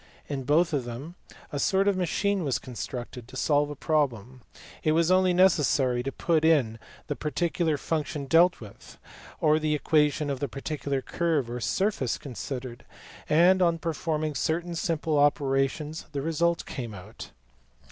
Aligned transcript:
In 0.27 0.45
both 0.45 0.73
of 0.73 0.83
them 0.83 1.13
a 1.51 1.59
sort 1.59 1.87
of 1.87 1.95
machine 1.95 2.43
was 2.43 2.57
constructed: 2.57 3.27
to 3.27 3.35
solve 3.35 3.69
a 3.69 3.75
problem, 3.75 4.41
it 4.81 4.93
was 4.93 5.11
only 5.11 5.31
necessary 5.31 6.01
to 6.01 6.11
put 6.11 6.43
in 6.43 6.79
the 7.05 7.15
parti 7.15 7.51
cular 7.51 7.77
function 7.77 8.25
dealt 8.25 8.59
with, 8.59 8.97
or 9.39 9.59
the 9.59 9.75
equation 9.75 10.31
of 10.31 10.39
the 10.39 10.47
particular 10.47 11.03
curve 11.03 11.51
or 11.51 11.59
surface 11.59 12.17
considered, 12.17 12.83
and 13.29 13.61
on 13.61 13.77
performing 13.77 14.33
certain 14.33 14.73
simple 14.73 15.19
operations 15.19 16.07
the 16.13 16.23
result 16.23 16.65
came 16.65 16.95
out. 16.95 17.29